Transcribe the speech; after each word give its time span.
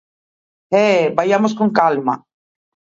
¡Eh!, 0.89 1.01
vaiamos 1.17 1.53
con 1.57 1.69
calma. 1.79 2.13